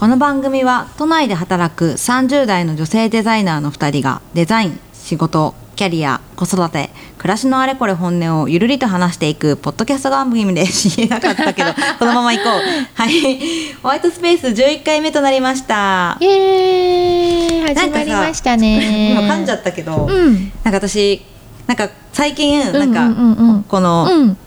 [0.00, 6.88] この番組は都内で働く30代の女性デザイナーの2人がデザイン仕事キャリア子育て
[7.18, 12.52] 暮らしのあれこれ本音をゆるりと話していくポッドキャスト番組です言えなかったけどこのまま行こう。
[12.94, 13.74] はい。
[13.74, 16.16] ホワイトスペース11回目となりました。
[16.18, 17.74] イエーイ。
[17.74, 19.10] 始まりましたね。
[19.10, 20.50] 今噛んじゃったけど、うん。
[20.64, 21.20] なんか私
[21.66, 24.38] なんか最近うんなんか、この、うん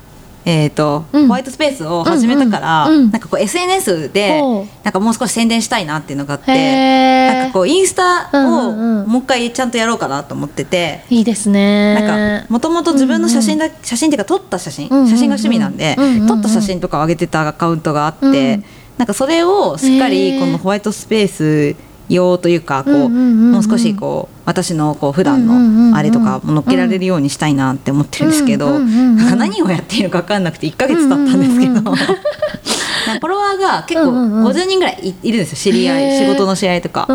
[0.45, 1.27] えーとうん。
[1.27, 4.41] ホワイトスペースを始めたから、うんうんうんなんかこう SNS で
[4.83, 9.07] なんかもう少し宣伝したいなっていうのがあってなんかこうインスタをうんうんうん。
[9.07, 11.03] もう一回ちゃんとやろうかなと思ってて。
[11.09, 11.95] いいですね。
[11.95, 16.27] なんかもともと自分の写真だ、写真っていうか撮った写真、うんうんうん写真が趣味なんで、うんうんうん。
[16.27, 18.66] 撮った写真とかを上げてたアカウントがあって、うん。
[18.97, 21.75] なんかそれをしっかりこのホワイトスペース
[22.16, 25.47] 用というかこう、もう少しこう私のこう普段
[25.92, 34.47] のあれとかも乗っけられるようにしたいなって思ってるんですけど、何をやっていいのか分かんなくて1ヶ月経ったんですけど、フォロワーが結構うんうんうん。
[34.47, 37.08] 50人ぐらいいいるんですよ知り合い仕事の知り合いとか、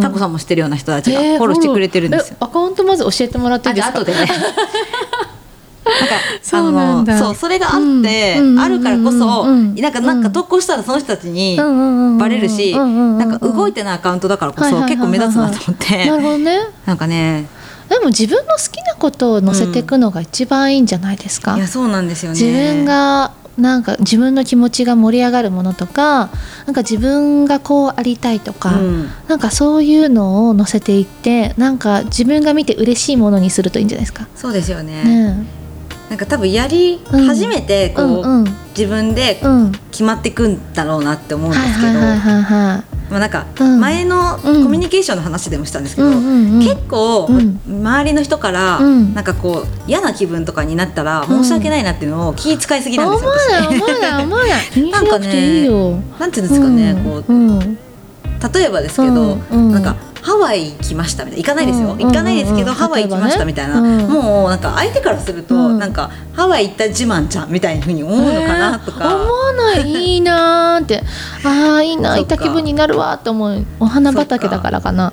[0.00, 2.36] タコさんも知ってるような人たちがフえーォローしてくれてるんですよ。
[2.40, 3.98] えアカウントまず教えてもらっていいですか？
[4.00, 4.18] 後でね
[6.00, 7.16] なんか そうなんだ。
[7.16, 11.58] あのそうそれがあって、うんあるからこそ、うんなんかなんか投稿したらその人たちに
[12.18, 12.84] バレるし、な
[13.24, 16.58] んか動いてないアカウントだからこそ結構目立つなと思って、なるほどね。
[16.86, 17.46] なんかね。
[17.88, 22.40] でも自分の好きなことを載せていくのが一番いいんじゃないですか、いやそうなんですよね。
[22.40, 26.30] 自分がなんか自分の気持ちが盛り上がるものとか
[26.66, 29.10] なんか自分がこうありたいとか、うん。
[29.28, 34.28] なんかそういうのを載せていってなんか自分が見て嬉しいものにするといいんじゃないですか？
[34.36, 35.02] そうですよね。
[35.04, 35.59] ね
[36.10, 38.44] なんか多分やりうん初めてこう、うんうん。
[38.76, 39.72] 自分でうん。
[39.92, 43.80] 決まっていくんだろうなって思うんですけど、まあなんかうん。
[43.80, 44.70] 前のコうん。
[44.72, 47.60] ミュニケーションの話でもしたんですけど、結構、うん。
[47.66, 49.14] 周りの人から、うん。
[49.14, 51.44] なんかこう嫌な気分とかになったらうん。
[51.44, 53.52] 申し訳ないなっていうのを気遣いすぎなんですよ、私。
[54.90, 55.68] なんかね
[56.18, 57.32] なんていうんですかね、こう
[58.54, 59.96] 例えばですけど、なんかハ
[60.50, 61.42] ワイ来ましたみたいな。
[61.42, 65.78] 行かないですよ、うん行かないですけど、うんハワイ行きましたみたいな、もうなんか相手からすると、うん。
[65.78, 71.02] なんかハワイ行った自慢ちゃんみたいなふうに思うのかなとか、えー思わないいいなーって。
[71.44, 73.64] ああいいな行った気分になるわって思う。
[73.78, 75.12] お花畑だからかな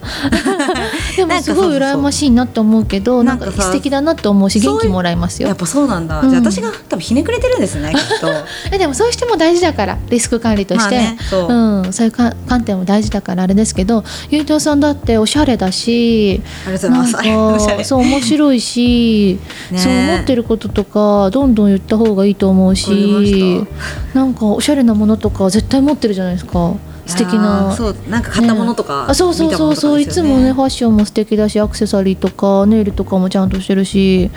[1.17, 5.47] でもすごい羨ましいなって思うけどなんんか素敵だなって思うし元気もらえますよ。
[5.47, 6.29] やっぱそうなんだ、うん。
[6.29, 8.27] じゃあ私が多分ひねくれてるんですね きっと。
[8.71, 11.53] えでもそういう人も大事だからリスク管理として、まあねそう。
[11.53, 17.83] うん、そういうか観点も大事だからあれですけどゆうとさんだっておしゃれだしありがとうございます。
[17.87, 19.39] そう面白いし、
[19.71, 23.65] ねそう思ってることとかどんどん言った方がいいと思うし
[24.13, 26.73] なんかおしゃれなものとか絶対持ってるじゃないですか
[27.07, 27.73] 素敵な。
[27.75, 34.29] そうなんか買ったものとか、ねあそうそうそうそう、いつもねファッションも素敵だしアクセサリーとかネイルとかもちゃんとしてるし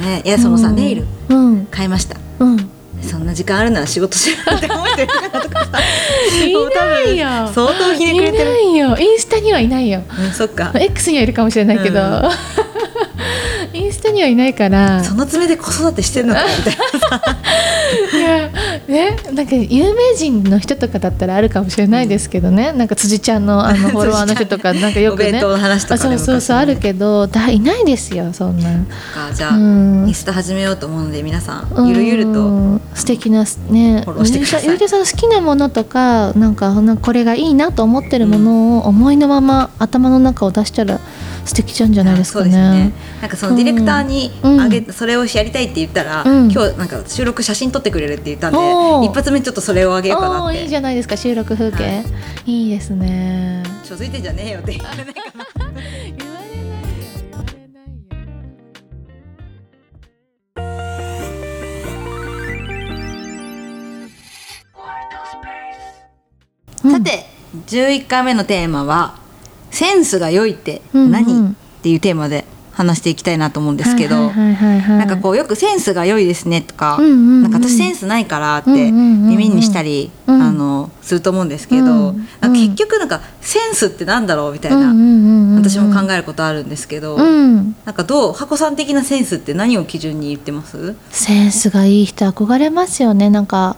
[0.00, 5.78] ねいやそのさ、うんネイルうん買いましたうんそんな時間あるなら仕事しろって思ってるかなとかさ
[6.44, 12.22] いないよ相当ひねくれてるいないよインスタにはいないようん、そっか X にはいるかもしれないけど、うん
[13.72, 16.76] インスタにはいないからその爪で子育てしてるのかみたい
[18.12, 18.50] ないや
[18.88, 25.40] ねなんか有名人の人とかだったらあるかもしれないですけどね、なんか辻ちゃんのあの フォロワーの人とかなんかよくね。
[25.40, 28.70] そうそうそうあるけどだいないですよそんな。
[29.14, 30.04] かじゃあ、うん。
[30.08, 32.80] インスタ始めようと思うので皆さうんんゆるゆると。
[32.94, 34.66] 素敵なねフォローしてください。
[34.66, 41.00] ゆうてさんの好きなものとかなんかこれがいいなと思ってるものを思いのまま頭の中を出したら
[41.48, 42.50] 素敵じゃんじゃないですかね。
[42.50, 42.92] ね。
[43.20, 44.60] なんかそのディレクターにうん。
[44.60, 46.50] あげ、それをやりたいって言ったら、うん。
[46.50, 48.58] 今日なんか収録写真撮ってくれるって言ったんで
[49.06, 50.62] 一発目ちょっとそれをあげようかなって。
[50.62, 52.02] いいじゃないですか収録風景、、は
[52.46, 52.68] い。
[52.68, 53.62] いですね。
[53.82, 55.46] ちょづいてんじゃねえよって言われないかな。
[66.78, 67.24] さて
[67.66, 69.17] 11回目のテーマは
[69.78, 71.48] 「センスが良いってうん何うん。
[71.50, 77.42] っていうテーマで話していきたいなと思うんですけど、なんかこうよくセンスが良いですねとか、うんうんうん。
[77.42, 78.92] なんか私センスないからってうんうんうんう
[79.26, 79.28] ん。
[79.30, 80.42] 耳にしたり、うん。
[80.42, 90.94] あのすると思うんですけど、うん結局なんかセンスってなんだろうみたいな、うんうんうんうん私も考えることあるんですけど、うん、なんかどう箱さん的なセンスって何を基準に言ってます？
[91.10, 93.28] センスがいい人憧れますよね。
[93.28, 93.76] なんか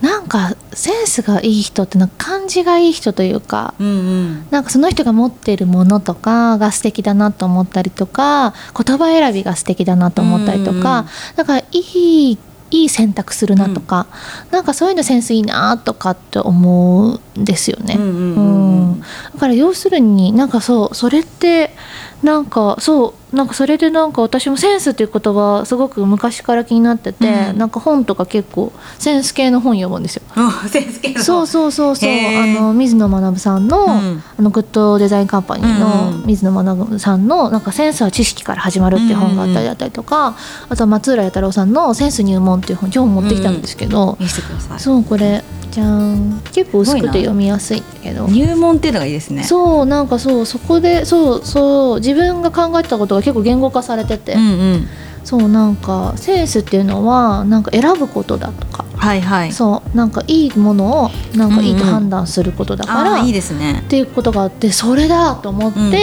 [0.00, 4.46] なんかセンスがいい人ってなんか感じがいい人というかうんうん。
[4.50, 11.06] なんかその人が持っているものとかが素敵だなと思ったりとか言葉選びが素敵だなと思ったりとうんか
[11.36, 12.38] なんかいい
[12.70, 14.06] いい選択するなとか、
[14.50, 17.96] なんかそういうのセンスいいなとかって思うんですよね。
[17.98, 18.90] うんうんうん。
[18.92, 19.00] うん。
[19.00, 19.06] だ
[19.40, 21.74] から要するになんかそうそれって
[22.22, 27.58] なんかそうなんかそれでなんか私もセンスっていう言葉すごく昔から気になってて、うん。
[27.58, 30.22] なんか本とか結構センス系の本読むんですよ。
[30.36, 32.10] おセンス系のそうそうそうそう。
[32.10, 34.22] あの水野学さんの,、うん。
[34.38, 35.80] あのグッドデザインカンパニーうんうん。
[36.20, 40.34] の水野学さんの「なんかセンスは知識から始まる」っていう本があったりだったりとか、
[40.68, 44.80] あとは松浦弥太郎さんの「センス入門」っていう本今日持ってきたんですけど、見せてください。
[44.80, 46.40] そうこれじゃん。
[46.52, 48.26] 結構薄くて読みやすいんだけど。
[48.28, 49.44] 入門っていうのがいいですね。
[49.44, 54.44] そうなんかそうそこでそうそう自分が考えてたことが結構言語化されてて、うんう
[54.76, 54.88] ん。
[55.24, 58.84] そうなんかセンスっていうのはなんか選ぶことだとか。
[58.96, 59.52] はいはい。
[59.52, 63.82] そうなんかいいものをなんかいいと判断することだから、あーいいですね。
[63.84, 65.98] っていうことがあってそれだと思って、うんうん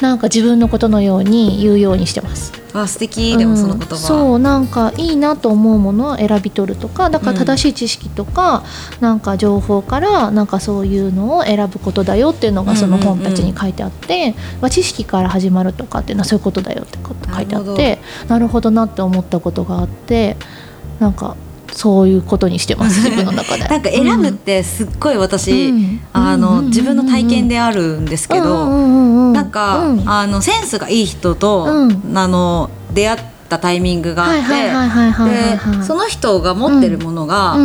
[0.00, 2.52] なんか自分のことのように言うようにしてます。
[2.74, 4.00] あ素敵でもその言葉、うん。
[4.00, 8.64] そうなんかいいなと思うものを選び取るとかだから正しい知識とか、
[9.00, 17.98] なんか情報からなんかそういうのを選ぶことだよっていうのがその本たちに書いてあって、まあ知識から始まるとかっていうのはそういうことだよって書いてあって
[18.28, 20.36] なるほどなって思ったことがあって
[21.00, 21.36] なんか
[21.72, 23.64] そういうことにしてます 自分の中で。
[23.64, 26.00] なんか選ぶってすっごい私、うん。
[26.12, 30.02] あの、自分の体験であるんですけど、うんなんか、うん。
[30.06, 32.12] あのセンスがいい人と、うん。
[32.14, 33.18] あの出会っ
[33.48, 37.56] たタイミングがあって、でその人が持ってるものが、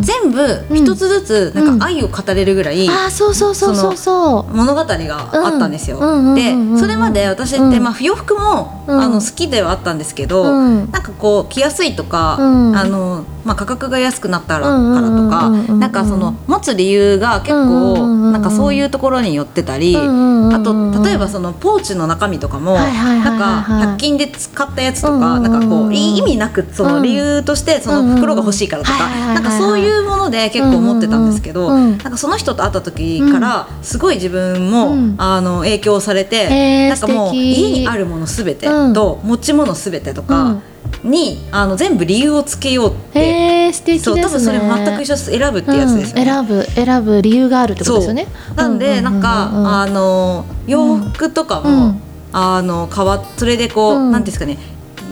[0.00, 3.96] 全部一つずつなんか愛を語れるぐらい、あーそうそうそうそう。
[3.96, 4.56] そう。
[4.56, 5.98] 物語があったんですよ。
[6.34, 7.82] でそれまで私って、うん。
[7.82, 9.00] まあ、不洋服も、うん。
[9.00, 10.90] あの好きではあったんですけど、うん。
[10.90, 12.76] なんかこう着やすいとか、うん。
[12.76, 23.64] あのまあ、価格が安くなったからとか、なんかその持つ理由が結構、なんかそういうところに寄ってたり、あと例えばそのポーチの中身とかも、なんか
[23.94, 35.14] 100均で使ったやつとか、なんかこうい意味なくその理由としてその袋が欲しいからとか、なんかそういうもので結構思ってたんですけど、なんかその人と会った時からすごい自分も、うん。
[35.16, 38.92] あの影響されて、なんかもう家にあるものすべてうん。
[38.92, 40.56] と、持ち物すべてとか
[41.04, 43.72] に、あの全部理由をつけようって。
[43.72, 44.14] 素敵ですね。
[44.16, 48.26] そう多分それ全く一緒選ぶってやつですよね、うん選ぶ選ぶ理由があるってことですよね。
[48.56, 49.50] なんで、なんか、
[49.82, 52.00] あの洋服とかも、うん。
[52.30, 54.12] あの買わそれでこう、うん。
[54.12, 54.58] なんですかね。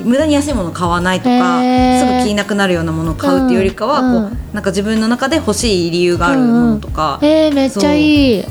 [0.04, 8.44] 無駄に安いもの買わないとかすぐ着なくなるようなものを買うっていうよりかは、うんこうなんか自分の中で欲しい理由があるものとか、へえめっちゃいい。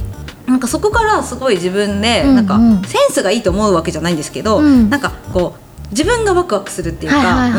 [0.47, 2.35] なんかそこからすごい自分で、うんうん。
[2.35, 4.89] なんかセンスがいいと思うわけじゃないんですけど、うん。
[4.89, 7.49] なんかこう自分がワクワクするっていうか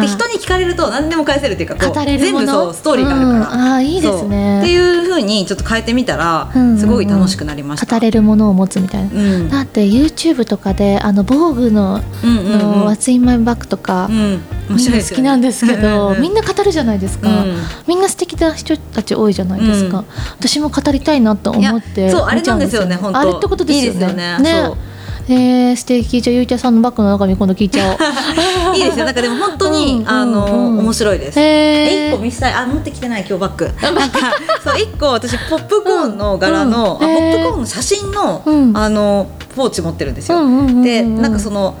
[0.00, 2.46] で人に聞かれると何でも返せるっていうかこう語れるもの？
[2.46, 3.42] 全部そうストーリーがあるから、うん
[3.74, 4.60] あーいいですね。
[4.60, 6.62] っていうふうにちょっと変えてみたら、うん。
[6.62, 7.98] うんうんすごい楽しくなりました。
[7.98, 9.10] 語れるものを持つみたいな。
[9.10, 9.48] うん。
[9.48, 12.58] だって YouTube とかであの防具のうんうんうん。
[12.58, 17.56] の What's in my bag とかうん、面白い好きなんですけど、うんうんみんな語るじゃないですか、うん。
[17.86, 20.04] みんな素敵な人たち多いじゃないですか、うん。
[20.38, 23.18] 私も語りたいなと思ってそうあれなんですよね本当。
[23.18, 23.88] あれってことですよね。
[23.88, 24.93] いいですよね
[25.26, 26.20] えー、素敵。
[26.20, 27.96] じゃあゆいちゃんさんのバッグの中身今度聞いちゃおう。
[28.76, 29.06] いいですよ。
[29.06, 30.78] なんかでも本当に、うんあの、うん。
[30.80, 31.40] 面白いです。
[31.40, 33.70] へー一個見せたいあ持ってきてない今日バッグ。
[33.80, 34.18] なんか
[34.62, 38.76] そう一個私ポップコーンの柄の、うんあポップコーンの写真の、うん。
[38.76, 40.38] あのポーチ持ってるんですよ。
[40.38, 40.82] うんうんうんうん。
[40.82, 41.74] でなんかその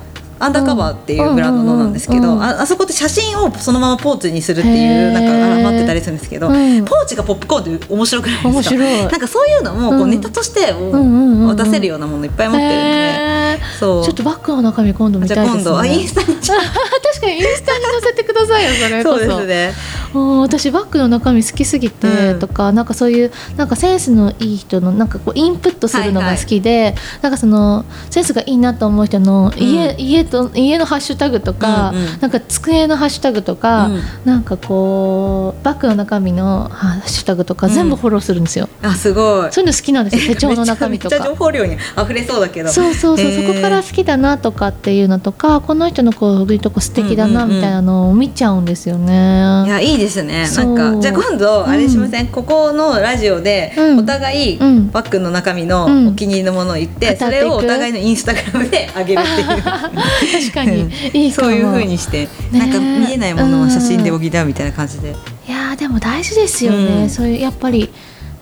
[0.44, 6.84] アンダーカバーっていうブランドのなんですけど、ああそこで写真をそのままポーチにするっていうなんか柄待ってたりするんですけど、うん。
[6.84, 8.76] ポーチがポップコーンって面白くないですか？
[9.10, 10.10] なんかそういうのもこううん。
[10.10, 14.04] ネタとして渡せるようなものいっぱい持ってるんで、そう。
[14.04, 15.62] ちょっとバッグの中身今度見じたいですね。
[15.62, 16.36] ゃあ今度あインスタに。
[16.36, 19.74] 確かにインスタに載せてくださいよそれそうですね。
[20.14, 38.68] もう私バッグの中身好きすぎて、うんとかなんかそういうなんかセンスのいい人のなんかこうインプットするのが好きで、なんかそのセンスがいいなと思う人の家,、うん家と家のハッシュタグとか、うんうんなんか机のハッシュタグとか、うんなんかこうバッグの中身のハッシュタグとかうん全部フォローするんですよ。
[38.82, 39.52] あすごい。
[39.52, 41.36] そういうの好きなんですよ 手帳の中身とめっちゃめっちゃ情か。
[41.44, 42.70] 報量に溢れそうだけど。
[42.70, 49.64] そうそうそう、そこから好きだなとかっていうのとかこの人のこういうとこ素敵だなうんうんうんみたいなのを見ちゃうんですよね。
[49.66, 50.48] いやいいですね。
[50.48, 51.00] なんか。
[51.00, 52.28] じゃあ今度あれしません？
[52.28, 53.98] ここのラジオでうん。
[53.98, 54.90] お互いうん。
[54.90, 56.08] バッグの中身のうん。
[56.08, 57.24] お気に入りのものを言って、語っていく。
[57.24, 59.62] それをお互いのインスタグラムで上げるっていう。
[59.62, 60.90] 確かに。
[61.12, 61.48] いいかも。
[61.48, 62.58] そういう風にして、ね。
[62.58, 65.10] なんか見えないものを写真で補うみたいな感じで。
[65.48, 67.10] いやーでも大事ですよね、うん。
[67.10, 67.90] そういうやっぱり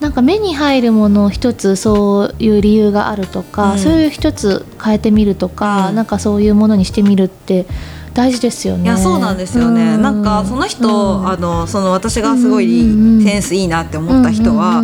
[0.00, 3.78] なんか目に入るもの一つそういう理由があるとか、うん。
[3.78, 5.94] そういう一つ変えてみるとか、うん。
[5.94, 7.66] なんかそういうものにしてみるって
[8.14, 8.84] 大事ですよね。
[8.84, 11.28] いやそうなんですよね、うなんかその人、うん。
[11.28, 12.66] あのその私がすごい
[13.24, 14.82] センスいいなって思った人は、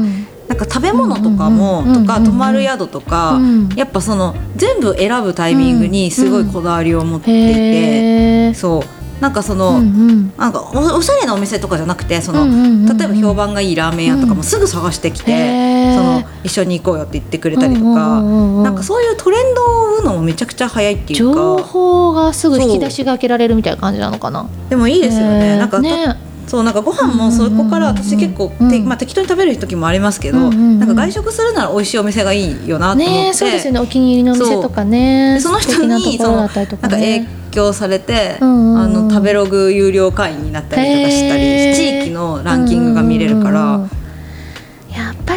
[0.49, 3.69] なんか食べ物とかも、とか泊まる宿とか、うん。
[3.77, 8.99] やっぱその全部選ぶタイミングにすごいこだわりを持っていて、そう。
[9.21, 12.47] なんかその、なんかおおしゃれなお店とかじゃなくてその、
[12.97, 15.33] 例えば評判がいいラーメン屋とかもすぐ探してきて、
[15.99, 24.49] その一緒に行こうよって言ってくれたりとか、なんかそういうトレンドを追うのもめちゃくちゃ早いっていう情か報がすぐ引き出しが開けられるみたいな感じなのかな。
[24.71, 25.59] でもいいですよね。
[25.59, 28.51] なんかねそうなんかご飯もそこから私結構、
[28.87, 33.81] まあ、適当に食べる時もありますけど、なんか外食するなら美味しいお店がいいよなと思って、ねそうですよね。
[33.81, 35.35] お気に入りのお店とかね。
[35.35, 41.43] でその人にそのなんか影響されて、あの食べログ有料会員になったりとかしたり
[41.77, 42.18] 地域の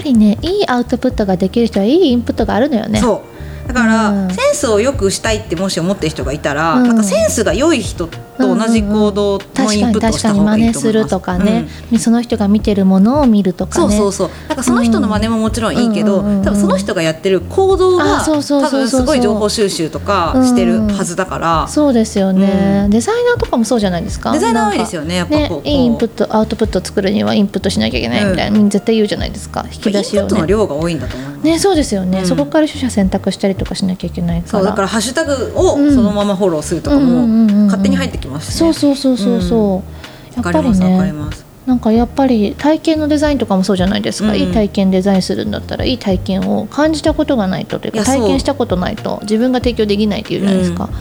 [0.02, 3.00] ぱりねいいアウトプットができる人はいいインプットがあるのよね。
[3.00, 3.24] そ
[3.66, 3.68] う。
[3.68, 4.32] だから、うん。
[4.32, 6.88] センスを良くしたいってもし思ってる人がいたら、うん。
[6.88, 8.10] なんかセンスが良い人
[8.42, 10.92] と同じ行動のインプットをした方がいいと思います。
[10.92, 12.00] 確かに確かに真似するとかね、うん。
[12.00, 14.48] その人が見てるものを見るとかねそうそうそう。
[14.50, 16.46] なんかその人の真似ももちろんいいけど、うんうんうんうん。
[16.46, 22.90] 多分その人がやってる行動が多分すごい情報収集とかしてるはずだから、そうですよね、うん。
[22.90, 24.32] デザイナーとかもそうじゃないですか？
[24.32, 25.48] デザイナー多いですよねやっぱこう。
[25.50, 29.66] こういいインプットアウトプットを作るにはインプットしなきゃいけないみたいな、絶対言うじゃないですか。
[29.72, 31.44] 引き出しをインプットのね量が多いんだと思います。
[31.46, 32.26] ねそうですよね、うん。
[32.26, 34.52] そこから取捨選択したりとかしなきゃいけないから。
[34.52, 38.52] そうだからハッシュタグをうんそのままフォローするとかうんうんうんうんも勝手に入ってきますしね。
[38.54, 39.84] そうそうそうそうそ
[40.32, 41.46] う、やっぱりねます。
[41.66, 44.36] なんかやっぱり体験のデザインとかもそうじゃないですか、うん。
[44.36, 50.94] いい体験デザインするんだったらいい体験を感じたことがないとというか体験したことないと自分が提供できないっていうじゃないですか、ね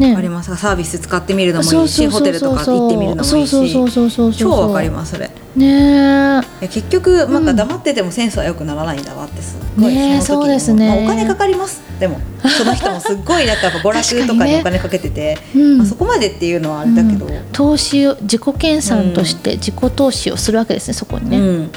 [0.00, 3.50] ありますサービス使ってみるのもそいういしホテルとか行ってみるのもいいし。
[3.50, 5.30] そうそうそう超わかりますそれ。
[5.54, 10.88] ね結局なんかうん黙っててもセンスは良くならないんだわってすっごいねえその時にそうですね。
[10.88, 11.82] まあお金かかります。
[12.00, 12.20] でも
[12.58, 15.78] その人もすっごいなんかやっぱ娯楽とかにお金かけてて、うん。
[15.78, 17.32] まあ、そこまでっていうのはあれだけど、うん。
[17.52, 21.70] 投資を自己研鑽として自己投資をするわけですねそこにね、うん。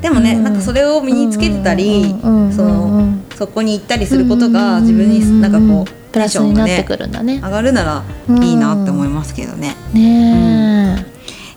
[0.00, 0.44] でもね、うん。
[0.44, 7.40] なんかそれを身につけてたり、うんそのそこに行ったりすることが自分になんかこう、プラスになってくるるんだね。
[7.42, 8.02] 上がるなら
[8.42, 9.76] いいなって思いますけどね。
[9.92, 11.06] ね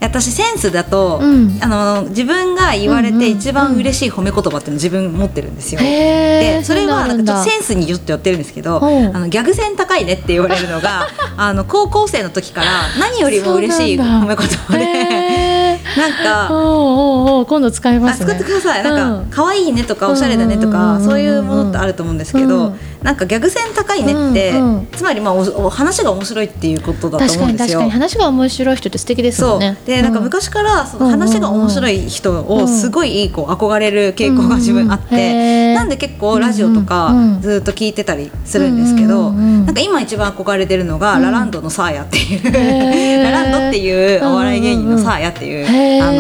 [0.02, 1.60] 私センスだと、うん。
[1.62, 5.82] あの自分が言われうんうんて一番嬉しい褒め言葉っていうのを自分持ってるんですよ。
[5.82, 8.82] でそれはなんかちょっとセンンスにちょっと寄ってるんですけど、う。
[8.82, 12.68] んあのギャグ線高いねって言われるのが あの高校生の時から
[13.00, 16.54] 何よりも嬉しい褒め言葉でなんか。
[16.54, 18.34] おうおう今度使いますね。
[18.34, 18.84] あ使ってください。
[18.84, 19.26] なんうん。
[19.26, 20.74] か可愛いねとかおしゃれだねとうん。
[20.74, 22.80] うんうんうんかそういうものってあると思うんですけどうん。
[23.04, 24.88] なんかギャグ線高いねってうんうん。
[24.96, 27.80] つまりまあおお話が面白いっていうことだと確思うんですよ。
[27.80, 27.92] かに確かに。
[27.92, 29.58] 話が面白い人って素敵ですもそう。
[29.58, 41.24] んねでなんか昔からその話が面白い人をすごいこう憧れる傾向が自分あってなんで結構ラジオとかずっと聞いてたりするんですけどなんか今一番憧れてるのがうん。
[41.24, 42.44] ラランドのサーヤっていう
[43.24, 46.12] ラランドっていうお笑い芸人のサーヤっていうあ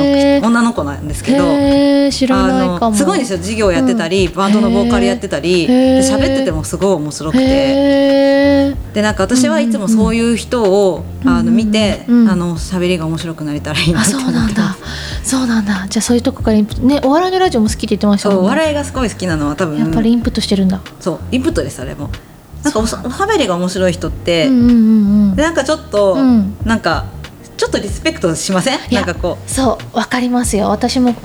[0.41, 1.43] の女の子なんですけど。
[1.43, 4.33] あのすごいんですよ授業やってたり、うん。
[4.33, 8.49] バンドのボーカルやってたり喋っててもすごい面白くて。
[8.93, 14.77] でなんか私はいつもそういう人を、うんあの見て、うんあの喋りが面白くなりたらいいなあって思そうなんだ。
[15.23, 15.85] そうなんだ。
[15.89, 18.49] じゃあそういうとこからねお笑いのラジオも好きって言ってましたもんね。
[18.49, 20.81] 笑いがすごい好きなのは多分やっぱりインプットしてるんだ。
[20.99, 22.09] そうインプットですあれも。
[22.63, 25.35] なんかおしゃべりが面白い人って、うんうんうんうん。
[25.35, 26.57] でなんかちょっと、うん。
[26.65, 27.05] なんか
[27.59, 28.79] ちょっとリスペクトしません？
[28.91, 29.49] なんかこう。
[29.49, 30.69] そうわかりますよ。
[30.69, 31.19] 私も好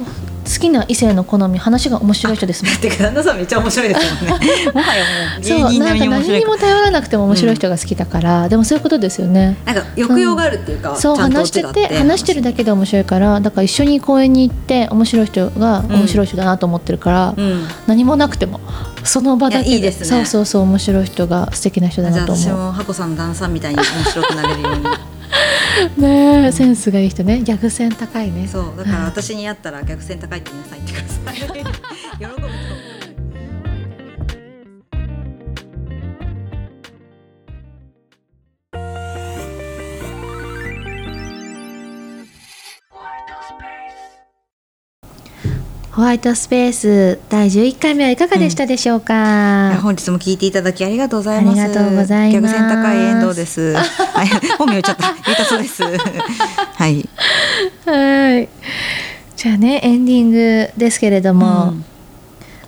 [0.61, 2.75] きな異性の好み話が面白い人ですもん。
[2.83, 4.47] てか旦那さんめっちゃ面白いですもんね。
[4.75, 9.57] もはやもう芸そう人なんか何にも頼らなくても面白い人が好きだから、でもそういうことですよね。
[9.65, 17.67] なんか抑揚があるっていうか、そうんと話してて話してるだけで面白いからだから一緒に公園に行って面白い人がうん面白い人だなと思ってるから、うん。
[17.87, 18.61] 何もなくても
[19.05, 20.07] その場だけいやいいですね。
[20.07, 24.81] そうそうそう面白い人が素敵な人だなと思もハコさんの旦那さんみたいに面白くなれるように。
[24.81, 25.14] う
[25.99, 27.43] ねえセンスがいい人ね。
[27.43, 28.47] 逆線高いね。
[28.49, 31.65] そうだから私に会ったら逆線高いって皆さん言ってください。
[32.19, 32.49] 喜ぶ
[45.95, 49.07] ホワイトスペース第11回目はいかがでしたでしょういや
[49.77, 51.61] か、本日も聞いていただきありがとうございます。
[51.61, 53.75] ありがとうございます高い遠藤です。
[53.79, 55.15] はい、本名言っちゃった。
[55.25, 55.83] 言ったそうです。
[55.85, 55.89] は
[56.89, 57.09] い。
[57.87, 58.49] はい
[59.37, 61.85] じゃあねエンディングですけれども、うん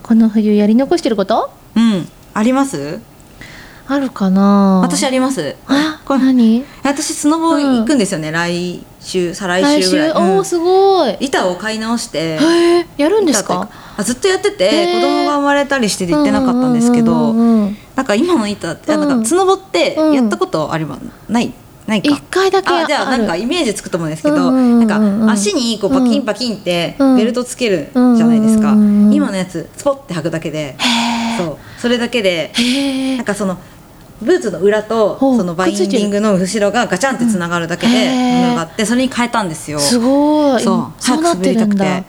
[0.02, 1.50] この冬やり残してること？
[1.74, 3.00] うん、あります？
[3.88, 4.80] あるかな？
[4.84, 5.56] 私あります。
[5.66, 6.64] あこれ何？
[6.84, 8.30] 私スノボ行くんですよね。
[8.30, 10.12] 来週、再来週ぐらい。
[10.12, 10.36] おうん。
[10.38, 12.38] おすごい、へ板を買い直して。
[12.40, 13.68] えやるんですか？
[13.98, 19.10] あずっとやってて子供が生まれたりして行ってなかったんですけど、なんか今の板って、あなん。
[19.10, 20.14] うんかスノボってうん。
[20.14, 20.98] やったことありま
[21.28, 21.52] ない
[21.86, 22.08] ないか？
[22.14, 22.20] 一。
[22.30, 27.16] 回だけあじゃあなんかるイメージつくと思うんですけど、なんか足にこうパキンパキンってうん。
[27.16, 30.76] ベルトつけるじゃないですか、今のやつスポッて履くだけで
[31.38, 31.56] そう。
[31.78, 32.52] それだけで
[33.16, 33.58] なんかその
[34.22, 38.42] ブーツの裏とそのバインディングの後ろがガチャンってつながるだけでうんへー。
[38.42, 39.78] ものがあってそれに変えたんですよ。
[39.78, 40.62] すごい。
[40.62, 41.02] そう。
[41.02, 42.04] そうなってるんだ。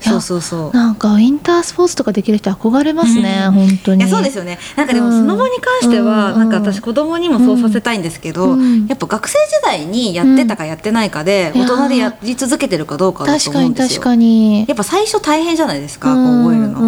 [0.00, 0.76] そうそうそう。
[0.76, 4.00] なんかウィンタースポーツとかできる人憧れますね、うん本当に。
[4.00, 4.58] いやそうですよね。
[4.76, 5.12] なんかでもうん。
[5.12, 8.86] スノボに関しては、うんなんか私子供にもそうさせたいんですけど、うん。
[8.86, 11.62] やっぱ学生時代にやってたかやってないかで、うん。
[11.62, 13.88] 大人でやり続けてるかどうかだと確か思うんですよ。
[13.88, 14.64] に確かに。
[14.66, 16.80] やっぱ最初大変じゃないですか、うんこう覚えるの、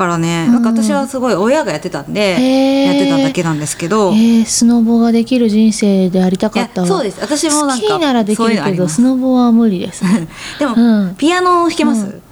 [0.00, 0.52] からね、うん。
[0.54, 7.20] なんか私はすごい親がやってたんで、やってただけなんですけど、えー、スノボができる人生でありたかったそうです。
[7.20, 10.02] 私もなんかスキーならできるけどスノボは無理です
[10.58, 11.14] でも、うん。
[11.16, 12.22] ピアノ弾けます、うん。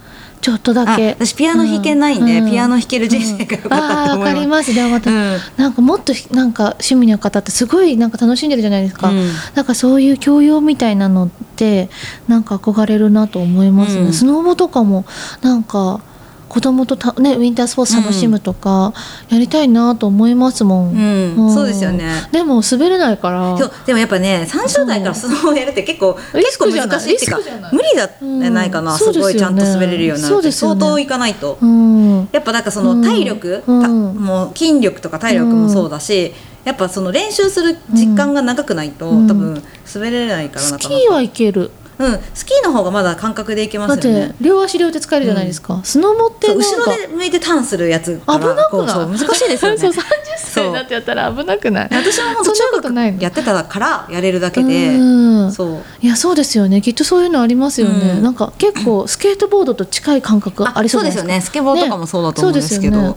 [0.41, 1.11] ちょっとだけ。
[1.11, 4.75] あ私ピアノ弾けないんで、うピアノ弾ける人生が良かったと思います、あーわかります。
[4.75, 5.37] でもまた、うん。
[5.59, 9.29] なんかもっとひなんか趣味の方ってすごいなんか楽しんでるじゃないですか、うん。
[9.55, 11.91] なんかそういう教養みたいなのって
[12.29, 14.13] なんか憧れるなと思いますね、うん。
[14.15, 15.05] スノボとかも
[15.43, 16.01] なんか
[16.49, 18.95] 子供とたねウィンタースポーツ楽しむとか
[19.29, 21.55] やりたいなと思いますもん、うん。
[21.55, 22.29] そうですよね。
[22.33, 23.57] でも滑れないから。
[23.87, 27.75] でもやっぱね30代からスノボをやるって結構リ結構難しいっていうかリスクじゃない？
[27.75, 28.99] 無理だってないかな、うん。
[28.99, 30.53] すごいちゃんと滑れるようになるね。
[30.53, 32.29] 相当いかないと、うん。
[32.33, 36.33] やっぱなんかその体力、もう筋力とか体力もそうだし、
[36.65, 39.29] やっぱその練習する時間が長くないと、うん。
[39.29, 39.63] 多分
[39.95, 44.29] 滑れないからスなかなかキーはいけるうん、スキーの方がまだ感覚でいけますよね。
[44.29, 48.39] て両足両手使えるじゃないですか、スノボって後ろで向いてターンするやつ危な
[48.69, 49.07] くない？
[49.07, 49.79] 難しいですよね。
[49.79, 49.95] そう30
[50.37, 51.89] 歳になってやったら危なくない？
[51.91, 55.53] 私も本当そんな中ことないの学やってたからやれるだけで、うん。
[55.53, 55.83] そう。
[56.01, 56.81] いやそうですよね。
[56.81, 58.23] きっとそういうのありますよね、うん。
[58.23, 61.21] なんか結構 スケートボードと近い感覚ありそうですか。
[61.23, 61.41] そうですよね。
[61.41, 63.15] スケボーとかもそうだと思うんですけど、ね。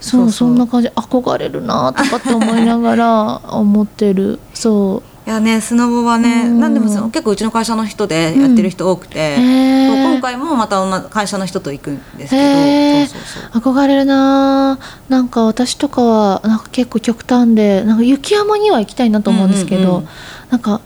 [0.00, 0.88] そうそんな感じ。
[0.88, 4.38] 憧れるなとかって思いながら思ってる。
[4.54, 6.58] そういやねスノボはね、うん。
[6.58, 13.06] なんでもその結構うちの会社の人でやってる人多くて、う今回もまた会社の人と行くんですけ
[13.52, 20.08] ど、憧れるななんか私とかはなんか結構極端でなんか雪山には行きたいなと思うんですけど、うんうんうん。
[20.50, 20.80] なんか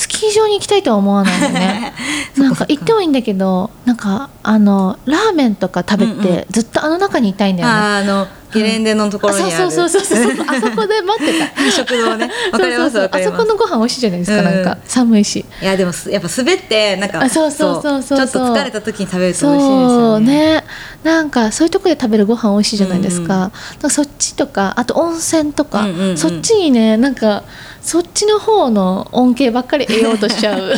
[0.00, 1.92] スキー場に行きたいとは思わないのね。
[2.38, 6.44] なんか行ってもいいんだけどなんかあのラーメンとか食べて、うんうん。
[6.50, 7.74] ずっとあの中にいたいんだよね。
[7.74, 10.46] あのゲレンデのところにある、あそうそうそうそうそう。
[10.48, 11.52] あそこで待ってた。
[11.70, 12.30] 食堂ね。
[12.50, 13.02] わかりますそうそうそう。
[13.02, 15.44] わかりますあそこのご飯美味しいじゃないですか、うんなんか寒いし。
[15.60, 18.16] いやでもすやっぱ滑ってなんかあそうそうそうそう。
[18.16, 20.32] そうちょっと疲れた時に食べると美味しいですそうよね。
[20.54, 20.64] ね
[21.04, 26.16] なんかそういうとこで食べるご飯美味しいじゃないですか,、だからそっちとかあと温泉とか、うんうんうん。
[26.16, 26.96] そっちにね。
[26.96, 27.44] なんか
[27.82, 30.72] そっちの方の恩恵ばっかり得ようとしちゃう。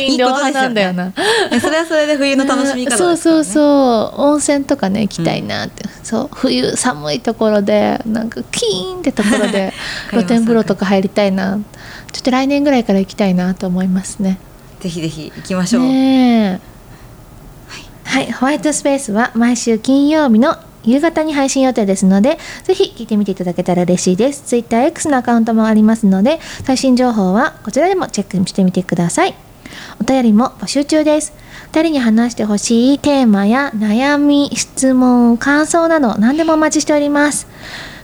[0.00, 1.12] インド派なんだよな。
[1.60, 4.20] それはそれで冬の楽しみ方ね、 そうそうそう。
[4.20, 6.28] 温泉とかね行きたいなって、そう。
[6.32, 9.72] 冬寒いところでなんかキーンってところで
[10.10, 11.58] 露天風呂とか入りたいな。
[12.12, 14.38] ちょっと来年ぐらいから行きたいなと思いますね。
[14.80, 16.72] ぜひぜひ行きましょう、ねえ。
[18.04, 24.42] はい、ホワイトスペースは毎週金曜日の夕方に配信予定ですので、ぜひ聞いてみていただけたら嬉しいです。
[24.42, 29.34] Twitter X のアカウントもありますので、最新情報はこちらでもチェックしてみてください。
[30.00, 31.32] お便りも募集中です。
[31.72, 37.46] 2人に話してほしいテーマや悩み、質問、感想など何でもお待ちしております。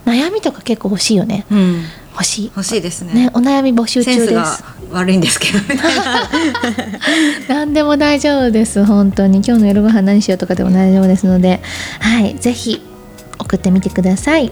[0.05, 1.45] 悩みとか結構欲しいよね。
[1.51, 2.45] うん欲しい。
[2.47, 4.63] 欲しいですねね、お悩み募集中です。
[4.91, 6.29] 悪いんですけどみたいな。
[7.55, 9.37] 何でも大丈夫です本当に。
[9.45, 11.61] 今日の夜ご飯何しようとかでも大丈夫ですので。
[11.99, 12.81] はいぜひ
[13.39, 14.51] 送ってみてください。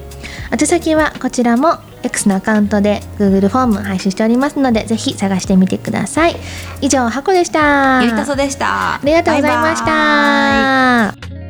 [0.52, 6.36] 宛先はこちらも X のアカウントで Google フォーム配信しておりますのでぜひ探してみてください。
[6.82, 8.02] 以上ハコでした。
[8.02, 8.95] ゆりたそでした。
[8.95, 11.46] ありがとうございました